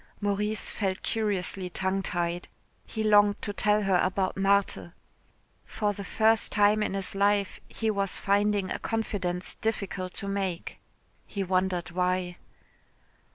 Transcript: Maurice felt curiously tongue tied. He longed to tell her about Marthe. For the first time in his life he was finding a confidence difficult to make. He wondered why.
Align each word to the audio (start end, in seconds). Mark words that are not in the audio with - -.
Maurice 0.19 0.71
felt 0.71 1.03
curiously 1.03 1.69
tongue 1.69 2.01
tied. 2.01 2.47
He 2.87 3.03
longed 3.03 3.39
to 3.43 3.53
tell 3.53 3.83
her 3.83 3.97
about 3.97 4.35
Marthe. 4.35 4.93
For 5.63 5.93
the 5.93 6.03
first 6.03 6.51
time 6.51 6.81
in 6.81 6.95
his 6.95 7.13
life 7.13 7.59
he 7.67 7.91
was 7.91 8.17
finding 8.17 8.71
a 8.71 8.79
confidence 8.79 9.53
difficult 9.53 10.15
to 10.15 10.27
make. 10.27 10.79
He 11.27 11.43
wondered 11.43 11.91
why. 11.91 12.37